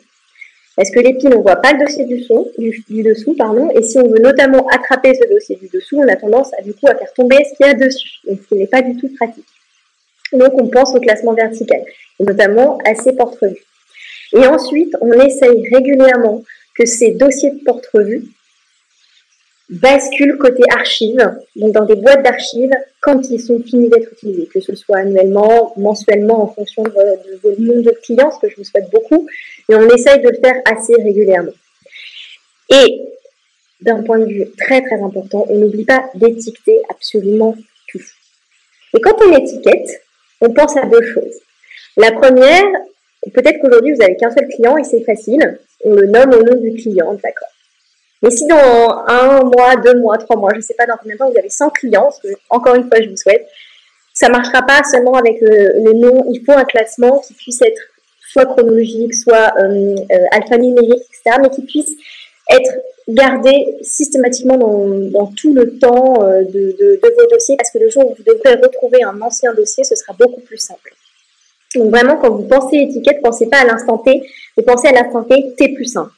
[0.80, 2.24] Parce que on ne voit pas le dossier du,
[2.88, 6.16] du, dessous, pardon, et si on veut notamment attraper ce dossier du dessous, on a
[6.16, 8.54] tendance à du coup à faire tomber ce qu'il y a dessus, donc ce qui
[8.54, 9.44] n'est pas du tout pratique.
[10.32, 11.82] Donc on pense au classement vertical,
[12.18, 13.62] et notamment à ces porte-revues.
[14.32, 18.24] Et ensuite, on essaye régulièrement que ces dossiers de porte-revues
[19.68, 24.60] basculent côté archives, donc dans des boîtes d'archives, quand ils sont finis d'être utilisés, que
[24.60, 28.64] ce soit annuellement, mensuellement, en fonction de, de nombre de clients, ce que je vous
[28.64, 29.28] souhaite beaucoup,
[29.70, 31.52] et on essaye de le faire assez régulièrement.
[32.70, 33.02] Et
[33.80, 37.56] d'un point de vue très très important, on n'oublie pas d'étiqueter absolument
[37.88, 38.02] tout.
[38.96, 40.02] Et quand on étiquette,
[40.40, 41.36] on pense à deux choses.
[41.96, 42.64] La première,
[43.32, 46.60] peut-être qu'aujourd'hui vous avez qu'un seul client et c'est facile, on le nomme au nom
[46.60, 47.48] du client, d'accord.
[48.22, 51.14] Mais si dans un mois, deux mois, trois mois, je ne sais pas dans combien
[51.14, 53.46] de temps vous avez 100 clients, ce que encore une fois je vous souhaite,
[54.12, 57.62] ça ne marchera pas seulement avec le, le nom, il faut un classement qui puisse
[57.62, 57.80] être
[58.30, 61.90] soit chronologique, soit euh, euh, alphanumérique, etc., mais qui puisse
[62.50, 62.72] être
[63.08, 68.14] gardé systématiquement dans, tout le temps euh, de, vos dossiers, parce que le jour où
[68.14, 70.94] vous devrez retrouver un ancien dossier, ce sera beaucoup plus simple.
[71.74, 74.22] Donc vraiment, quand vous pensez étiquette, pensez pas à l'instant T,
[74.56, 76.10] mais pensez à l'instant T plus 1,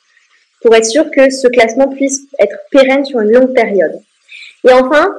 [0.60, 4.00] pour être sûr que ce classement puisse être pérenne sur une longue période.
[4.66, 5.14] Et enfin,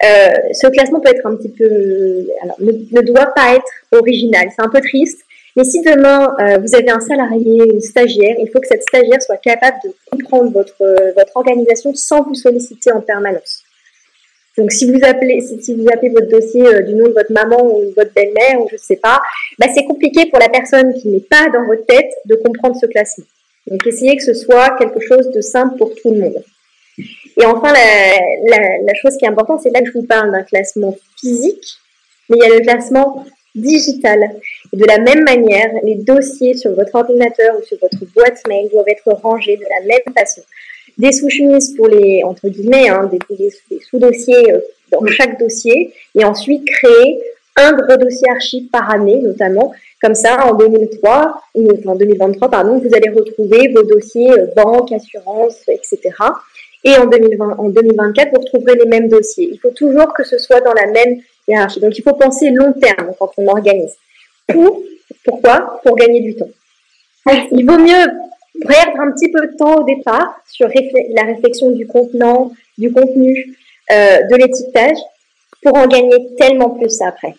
[0.00, 4.48] ce classement peut être un petit peu, ne doit pas être original.
[4.56, 5.25] C'est un peu triste,
[5.56, 9.38] mais si demain, vous avez un salarié, une stagiaire, il faut que cette stagiaire soit
[9.38, 13.62] capable de comprendre votre, euh, organisation sans vous solliciter en permanence.
[14.58, 18.12] Donc, si vous appelez, votre dossier euh, du nom de votre maman ou de votre
[18.14, 19.20] belle-mère ou je ne sais pas,
[19.58, 22.86] bah, c'est compliqué pour la personne qui n'est pas dans votre tête de comprendre ce
[22.86, 23.24] classement.
[23.66, 26.42] Donc, essayez que ce soit quelque chose de simple pour tout le monde.
[27.38, 30.96] Et enfin, la chose qui est importante, c'est là que je vous parle d'un classement
[31.20, 31.76] physique,
[32.30, 34.20] mais il y a le classement digital.
[34.72, 38.88] de la même manière, les dossiers sur votre ordinateur ou sur votre boîte mail doivent
[38.88, 40.42] être rangés de la même façon.
[40.98, 43.50] Des sous-chemises pour les, entre guillemets, hein, des,
[43.90, 47.20] sous-dossiers euh, dans chaque dossier, et ensuite créer
[47.56, 49.72] un gros dossier archive par année, notamment.
[50.02, 54.92] Comme ça, en 2003, ou en 2023, pardon, vous allez retrouver vos dossiers euh, banque,
[54.92, 56.10] assurance, etc.
[56.84, 59.48] Et en, 2020, en 2024, vous retrouverez les mêmes dossiers.
[59.52, 63.12] Il faut toujours que ce soit dans la même Donc, il faut penser long terme
[63.18, 63.94] quand on organise.
[64.46, 64.82] Pour,
[65.24, 65.80] pourquoi?
[65.84, 66.50] Pour gagner du temps.
[67.52, 68.06] Il vaut mieux
[68.66, 70.68] perdre un petit peu de temps au départ sur
[71.10, 73.56] la réflexion du contenant, du contenu,
[73.90, 74.96] euh, de l'étiquetage,
[75.62, 77.34] pour en gagner tellement plus après.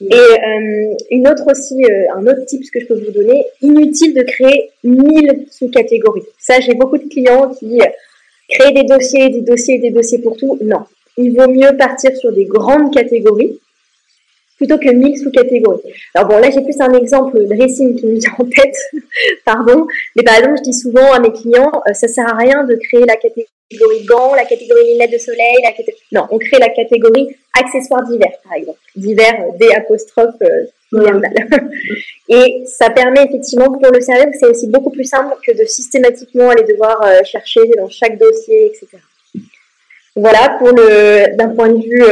[0.00, 4.14] Et euh, une autre aussi, euh, un autre tip que je peux vous donner, inutile
[4.14, 6.24] de créer 1000 sous-catégories.
[6.38, 7.78] Ça, j'ai beaucoup de clients qui
[8.48, 10.58] créent des dossiers, des dossiers, des dossiers pour tout.
[10.62, 10.84] Non,
[11.16, 13.58] il vaut mieux partir sur des grandes catégories
[14.56, 15.80] plutôt que 1000 sous-catégories.
[16.14, 18.76] Alors bon, là, j'ai plus un exemple de dressing qui me vient en tête,
[19.44, 19.86] pardon.
[20.16, 22.76] Mais par exemple, je dis souvent à mes clients, euh, ça sert à rien de
[22.76, 23.48] créer la catégorie
[24.06, 26.02] gants, la catégorie lunettes de soleil, la catégorie...
[26.12, 28.78] Non, on crée la catégorie accessoires divers, par exemple.
[28.96, 30.66] Divers, euh, des apostrophes euh,
[32.28, 36.50] Et ça permet effectivement, pour le service, c'est aussi beaucoup plus simple que de systématiquement
[36.50, 38.98] aller devoir euh, chercher dans chaque dossier, etc.
[40.16, 42.04] Voilà, pour le, d'un point de vue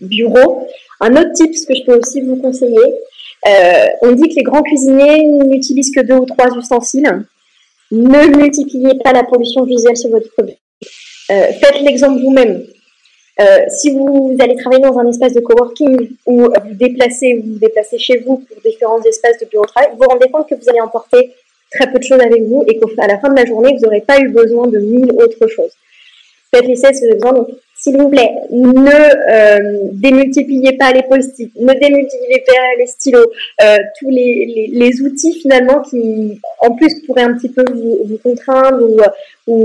[0.00, 0.66] bureau.
[1.00, 2.94] Un autre tip que je peux aussi vous conseiller,
[3.48, 7.24] euh, on dit que les grands cuisiniers n'utilisent que deux ou trois ustensiles.
[7.90, 10.56] Ne multipliez pas la pollution visuelle sur votre produit.
[11.30, 12.64] Euh, faites l'exemple vous-même.
[13.40, 17.58] Euh, si vous allez travailler dans un espace de coworking ou vous déplacez, vous vous
[17.58, 20.54] déplacez chez vous pour différents espaces de bureau de travail, vous vous rendez compte que
[20.54, 21.32] vous allez emporter
[21.70, 24.02] très peu de choses avec vous et qu'à la fin de la journée, vous n'aurez
[24.02, 25.72] pas eu besoin de mille autres choses.
[26.54, 27.32] Faites vous besoin.
[27.32, 27.48] Donc,
[27.82, 33.26] s'il vous plaît, ne euh, démultipliez pas les post-it, ne démultipliez pas les stylos,
[33.60, 38.84] euh, tous les, les, outils finalement qui, en plus, pourraient un petit peu vous, contraindre
[39.48, 39.58] ou,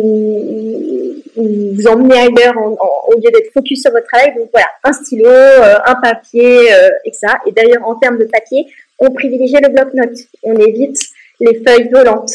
[1.35, 4.33] vous emmener ailleurs au lieu d'être focus sur votre travail.
[4.35, 6.69] Donc voilà, un stylo, euh, un papier,
[7.05, 7.37] et ça.
[7.45, 8.65] Et d'ailleurs, en termes de papier,
[8.97, 10.19] on privilégie le bloc-notes.
[10.41, 10.99] On évite
[11.39, 12.33] les feuilles volantes.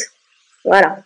[0.63, 0.97] Voilà.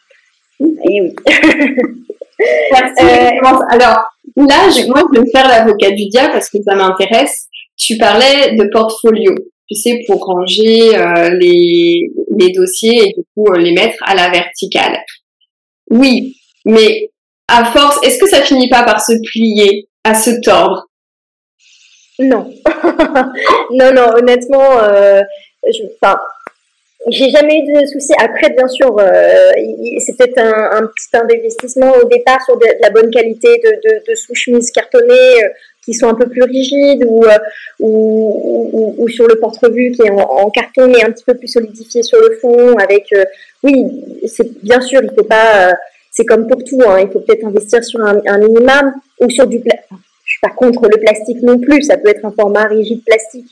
[0.59, 1.15] Et oui.
[2.39, 3.39] Merci.
[3.69, 4.03] Alors,
[4.35, 7.47] Là, je, moi, je vais me faire l'avocat du diable parce que ça m'intéresse.
[7.77, 9.33] Tu parlais de portfolio,
[9.67, 14.15] tu sais, pour ranger euh, les, les dossiers et du coup euh, les mettre à
[14.15, 15.03] la verticale.
[15.89, 17.09] Oui, mais
[17.47, 20.87] à force, est-ce que ça finit pas par se plier, à se tordre?
[22.19, 22.51] Non.
[23.71, 25.21] non, non, honnêtement, euh,
[25.63, 26.17] je, enfin,
[27.09, 28.13] j'ai jamais eu de soucis.
[28.19, 29.51] Après, bien sûr, euh,
[29.99, 34.71] c'est peut-être un, un, petit investissement au départ sur de, la bonne qualité de, sous-chemises
[34.71, 35.49] cartonnées euh,
[35.85, 37.37] qui sont un peu plus rigides ou, euh,
[37.79, 41.47] ou, ou, ou, sur le porte-revue qui est en, carton mais un petit peu plus
[41.47, 42.77] solidifié sur le fond.
[42.77, 43.05] Avec,
[43.63, 43.85] oui,
[44.27, 45.73] c'est bien sûr, il faut pas.
[46.11, 46.81] c'est comme pour tout.
[46.85, 49.61] Hein, il faut peut-être investir sur un, un minimum ou sur du.
[49.61, 49.97] plastique.
[50.25, 51.83] je suis pas contre le plastique non plus.
[51.83, 53.47] Ça peut être un format rigide plastique.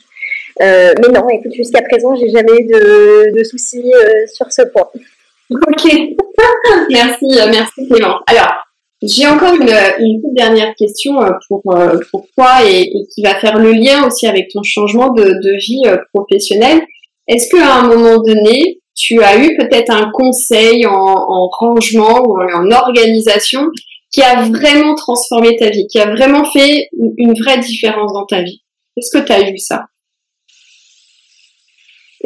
[0.62, 4.62] Euh, mais non, écoute, jusqu'à présent, j'ai jamais eu de, de soucis euh, sur ce
[4.62, 4.88] point.
[5.50, 5.84] Ok,
[6.90, 8.18] merci, euh, merci Clément.
[8.26, 8.52] Alors,
[9.02, 11.16] j'ai encore une, toute dernière question
[11.48, 11.62] pour,
[12.34, 15.82] toi et, qui va faire le lien aussi avec ton changement de, vie
[16.14, 16.80] professionnelle.
[17.28, 22.40] Est-ce qu'à un moment donné, tu as eu peut-être un conseil en, en, rangement ou
[22.40, 23.66] en organisation
[24.10, 26.88] qui a vraiment transformé ta vie, qui a vraiment fait
[27.18, 28.62] une vraie différence dans ta vie?
[28.96, 29.84] Est-ce que tu as eu ça?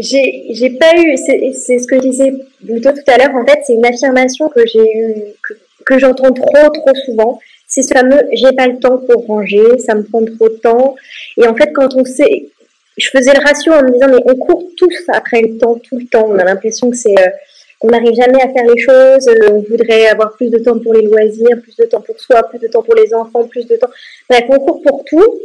[0.01, 2.33] J'ai, pas eu, c'est, ce que je disais
[2.65, 5.55] plutôt tout à l'heure, en fait, c'est une affirmation que j'ai eu, que,
[5.87, 7.39] que j'entends trop, trop souvent.
[7.67, 10.97] C'est ce fameux j'ai pas le temps pour ranger, ça me prend trop de temps.
[11.37, 12.49] Et en fait, quand on sait,
[12.97, 15.99] je faisais le ratio en me disant, mais on court tous après le temps, tout
[15.99, 16.27] le temps.
[16.29, 17.31] On a l'impression que c'est, euh,
[17.79, 19.29] qu'on n'arrive jamais à faire les choses.
[19.29, 22.43] Euh, on voudrait avoir plus de temps pour les loisirs, plus de temps pour soi,
[22.43, 23.91] plus de temps pour les enfants, plus de temps.
[24.29, 25.41] Bref, on court pour tout.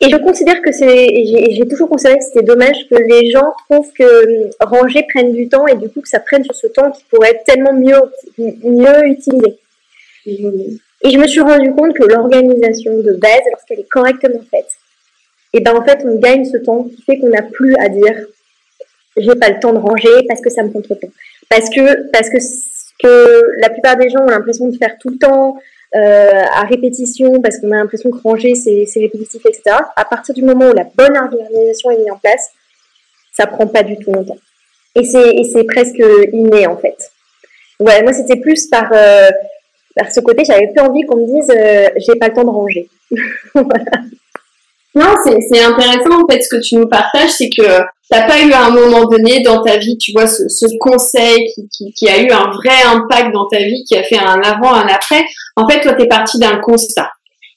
[0.00, 1.08] Et je considère que c'est,
[1.50, 5.48] j'ai toujours considéré que c'était dommage que les gens trouvent que euh, ranger prenne du
[5.48, 7.96] temps et du coup que ça prenne sur ce temps qui pourrait être tellement mieux,
[8.36, 9.58] mieux utilisé.
[10.26, 14.68] Et je me suis rendu compte que l'organisation de base, lorsqu'elle est correctement faite,
[15.52, 18.14] et ben en fait on gagne ce temps qui fait qu'on n'a plus à dire
[19.16, 21.12] j'ai pas le temps de ranger parce que ça me prend trop de temps.
[21.48, 22.38] Parce que parce que,
[23.02, 25.56] que la plupart des gens ont l'impression de faire tout le temps,
[25.94, 29.76] euh, à répétition, parce qu'on a l'impression que ranger, c'est répétitif, etc.
[29.94, 32.50] À partir du moment où la bonne organisation est mise en place,
[33.32, 34.38] ça prend pas du tout longtemps.
[34.94, 36.96] Et c'est presque inné, en fait.
[37.78, 39.28] Ouais, moi, c'était plus par, euh,
[39.94, 42.50] par ce côté, j'avais plus envie qu'on me dise euh, j'ai pas le temps de
[42.50, 42.88] ranger.
[43.54, 43.84] voilà.
[44.94, 48.52] Non, c'est intéressant en fait ce que tu nous partages, c'est que t'as pas eu
[48.52, 52.20] à un moment donné dans ta vie, tu vois, ce, conseil qui, qui, qui, a
[52.20, 55.24] eu un vrai impact dans ta vie, qui a fait un avant, un après?
[55.56, 57.10] En fait, toi, t'es parti d'un constat.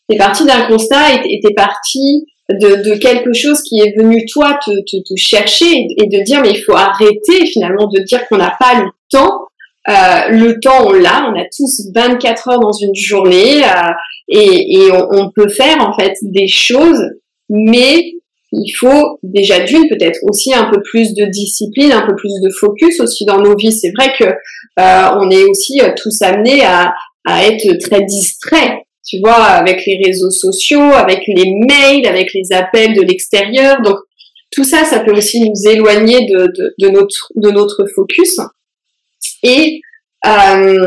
[0.08, 5.16] T'es parti d'un constat et t'es parti de, quelque chose qui est venu toi te
[5.16, 8.90] chercher et, de dire mais il faut arrêter finalement de dire qu'on n'a pas le
[9.12, 9.50] temps
[9.88, 13.92] euh, le temps, on l'a, on a tous 24 heures dans une journée euh,
[14.28, 17.02] et, et on, on, peut faire en fait des choses,
[17.50, 18.14] mais
[18.52, 22.50] il faut déjà d'une peut-être aussi un peu plus de discipline, un peu plus de
[22.60, 23.72] focus aussi dans nos vies.
[23.72, 26.94] C'est vrai que euh, on est aussi tous amenés à,
[27.26, 32.56] à être très distraits tu vois, avec les réseaux sociaux, avec les mails, avec les
[32.56, 33.82] appels de l'extérieur.
[33.82, 33.98] Donc,
[34.52, 38.40] tout ça, ça peut aussi nous éloigner de, de, de notre, de notre focus.
[39.42, 39.82] Et,
[40.26, 40.80] euh,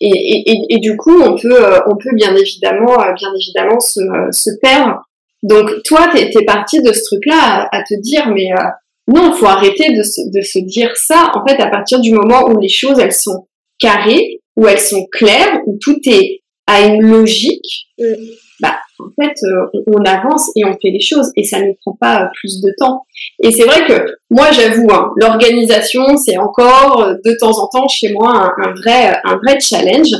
[0.00, 4.50] et, et, et, du coup, on peut, on peut bien évidemment, bien évidemment se, se
[4.62, 5.02] perdre.
[5.42, 8.64] Donc, toi, t'es es parti de ce truc-là à, te dire, mais euh,
[9.06, 11.32] non, faut arrêter de se, de se dire ça.
[11.34, 13.46] En fait, à partir du moment où les choses, elles sont
[13.78, 18.04] carrées, où elles sont claires, où tout est à une logique, mm.
[18.60, 21.96] bah, en fait, euh, on avance et on fait les choses et ça ne prend
[21.98, 23.04] pas euh, plus de temps.
[23.42, 27.88] Et c'est vrai que moi, j'avoue, hein, l'organisation, c'est encore euh, de temps en temps
[27.88, 30.10] chez moi un, vrai, un vrai challenge.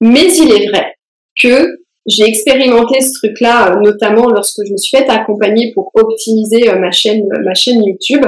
[0.00, 0.94] Mais il est vrai
[1.40, 1.68] que
[2.06, 7.26] j'ai expérimenté ce truc-là, notamment lorsque je me suis fait accompagner pour optimiser ma chaîne,
[7.44, 8.24] ma chaîne YouTube.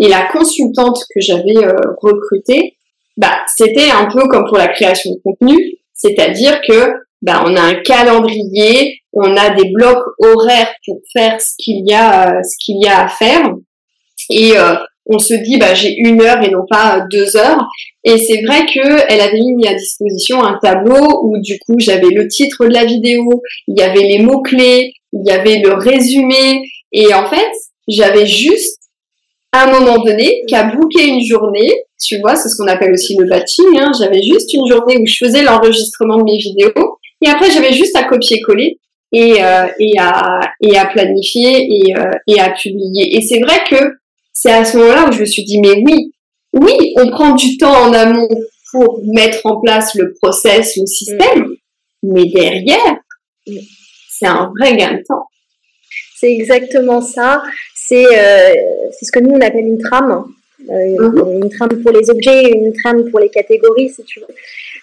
[0.00, 1.66] Et la consultante que j'avais
[2.02, 2.76] recrutée,
[3.16, 6.92] bah, c'était un peu comme pour la création de contenu c'est-à-dire que
[7.22, 11.94] bah, on a un calendrier, on a des blocs horaires pour faire ce qu'il y
[11.94, 13.50] a, euh, ce qu'il y a à faire,
[14.30, 14.74] et euh,
[15.06, 17.66] on se dit bah j'ai une heure et non pas deux heures.
[18.04, 22.10] Et c'est vrai que elle avait mis à disposition un tableau où du coup j'avais
[22.10, 25.72] le titre de la vidéo, il y avait les mots clés, il y avait le
[25.74, 27.50] résumé, et en fait
[27.88, 28.78] j'avais juste
[29.52, 33.16] à un moment donné qu'à booker une journée tu vois, c'est ce qu'on appelle aussi
[33.16, 33.78] le batching.
[33.78, 33.90] Hein.
[33.98, 37.96] J'avais juste une journée où je faisais l'enregistrement de mes vidéos et après j'avais juste
[37.96, 38.78] à copier-coller
[39.12, 43.16] et, euh, et, à, et à planifier et, euh, et à publier.
[43.16, 43.76] Et c'est vrai que
[44.38, 46.12] c'est à ce moment-là où je me suis dit, mais oui,
[46.52, 48.28] oui, on prend du temps en amont
[48.70, 51.56] pour mettre en place le process, le système, mm.
[52.02, 52.98] mais derrière,
[54.10, 55.26] c'est un vrai gain de temps.
[56.18, 57.42] C'est exactement ça.
[57.74, 58.54] C'est euh,
[59.00, 60.24] ce que nous on appelle une trame.
[60.68, 61.44] Euh, mhm.
[61.44, 64.26] une trame pour les objets, une trame pour les catégories, si tu veux.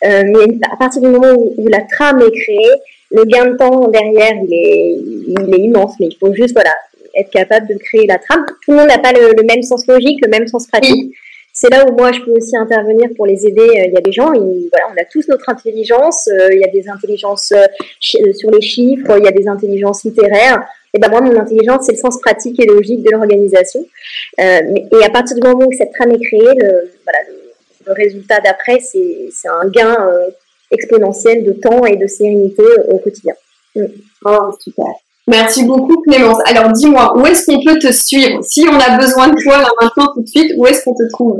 [0.08, 2.72] Euh, mais à partir du moment où, la trame est créée,
[3.12, 5.94] le gain de temps derrière, il est, il est immense.
[6.00, 6.74] Mais il faut juste voilà,
[7.16, 8.46] être capable de créer la trame.
[8.64, 11.14] Tout le monde n'a pas le, même sens logique, le même sens pratique.
[11.56, 13.62] C'est là où moi je peux aussi intervenir pour les aider.
[13.62, 16.28] Euh, il y a des gens, voilà, on a tous notre intelligence.
[16.52, 17.54] Il y a des intelligences
[18.00, 20.68] sur les chiffres, il y a des intelligences littéraires.
[20.94, 23.84] Et ben moi, mon intelligence, c'est le sens pratique et logique de l'organisation.
[24.40, 28.40] Euh, et à partir du moment où cette trame est créée, le, voilà, le, résultat
[28.40, 30.30] d'après, c'est un gain euh,
[30.70, 33.34] exponentiel de temps et de sérénité au quotidien.
[33.76, 33.86] Mm.
[34.26, 34.86] Oh, super.
[35.28, 36.38] Merci beaucoup Clémence.
[36.46, 38.44] Alors dis-moi, où est-ce qu'on peut te suivre?
[38.44, 41.10] Si on a besoin de toi là maintenant tout de suite, où est-ce qu'on te
[41.12, 41.40] trouve?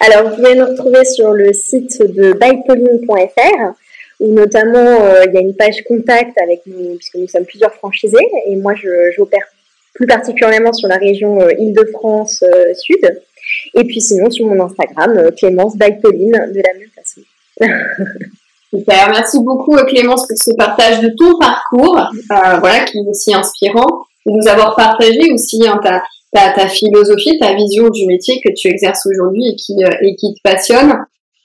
[0.00, 3.74] Alors vous pouvez nous retrouver sur le site de bypauline.fr
[4.20, 7.74] où notamment euh, il y a une page contact avec nous, puisque nous sommes plusieurs
[7.74, 8.74] franchisés, et moi
[9.14, 9.46] j'opère
[9.94, 13.22] plus particulièrement sur la région euh, Île-de-France euh, Sud,
[13.74, 17.20] et puis sinon sur mon Instagram, Clémence Pauline, de la même façon.
[18.70, 24.04] Super, merci beaucoup Clémence pour ce partage de ton parcours, voilà, qui est aussi inspirant,
[24.26, 26.02] de nous avoir partagé aussi hein, ta,
[26.32, 30.34] ta, ta, philosophie, ta vision du métier que tu exerces aujourd'hui et qui, et qui
[30.34, 30.94] te passionne.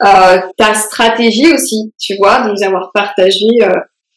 [0.04, 3.70] Euh, ta stratégie aussi, tu vois, de nous avoir partagé euh,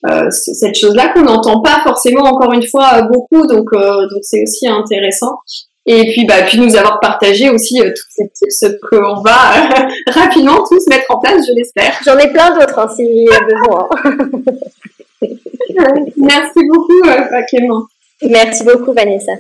[0.06, 4.22] euh cette chose-là qu'on n'entend pas forcément encore une fois euh, beaucoup, donc euh, donc
[4.22, 5.36] c'est aussi intéressant.
[5.86, 9.68] Et puis bah puis nous avoir partagé aussi tous ces tips qu'on va
[10.06, 12.00] rapidement tous mettre en place, je l'espère.
[12.04, 13.88] J'en ai plein d'autres hein, s'il y a besoin.
[16.16, 17.02] Merci beaucoup
[17.48, 17.82] Clément.
[18.22, 19.32] Merci beaucoup Vanessa.